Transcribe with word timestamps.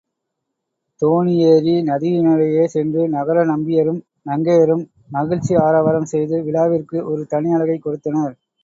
தோணியேறி 1.01 1.75
நதியினிடையே 1.89 2.65
சென்று 2.67 3.03
நகர 3.09 3.45
நம்பியரும் 3.45 4.01
நங்கையரும் 4.25 4.83
மகிழ்ச்சி 5.11 5.55
ஆரவாரம் 5.61 6.11
செய்து 6.11 6.43
விழாவிற்கு 6.43 6.99
ஒரு 7.11 7.23
தனி 7.27 7.51
அழகைக் 7.53 7.83
கொடுத்தனர். 7.83 8.35